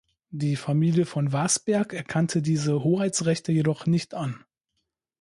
[0.31, 4.43] Die Familie von Warsberg erkannte diese Hoheitsrechte jedoch nicht an.